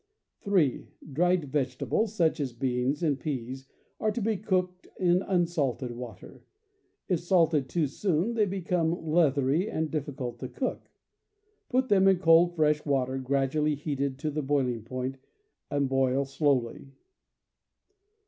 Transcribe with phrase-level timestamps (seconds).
[0.39, 3.67] (3) Dried vegetables, such as beans and peas,
[3.99, 6.41] are to be cooked in unsalted water.
[7.07, 10.89] If salted too soon they become leathery and diflScult to cook.
[11.69, 15.19] Put them in cold, fresh water, gradually heated to the boiling point,
[15.69, 16.93] and boil slowly.